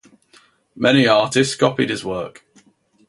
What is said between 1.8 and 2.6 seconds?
his work.